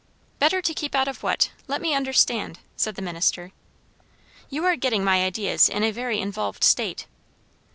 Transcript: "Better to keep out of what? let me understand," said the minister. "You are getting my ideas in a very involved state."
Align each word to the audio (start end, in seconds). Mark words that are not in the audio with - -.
"Better 0.39 0.63
to 0.63 0.73
keep 0.73 0.95
out 0.95 1.07
of 1.07 1.21
what? 1.21 1.51
let 1.67 1.79
me 1.79 1.93
understand," 1.93 2.57
said 2.75 2.95
the 2.95 3.03
minister. 3.03 3.51
"You 4.49 4.65
are 4.65 4.75
getting 4.75 5.03
my 5.03 5.23
ideas 5.23 5.69
in 5.69 5.83
a 5.83 5.91
very 5.91 6.19
involved 6.19 6.63
state." 6.63 7.05